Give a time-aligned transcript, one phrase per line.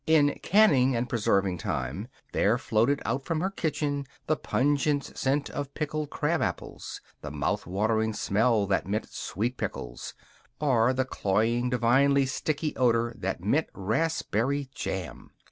[0.07, 5.75] In canning and preserving time there floated out from her kitchen the pungent scent of
[5.75, 10.15] pickled crab apples; the mouth watering smell that meant sweet pickles;
[10.59, 15.29] or the cloying, divinely sticky odor that meant raspberry jam.